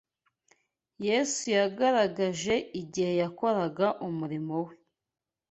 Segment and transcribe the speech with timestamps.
[1.07, 4.73] Yesu yagaragaje igihe yakoraga umurimo we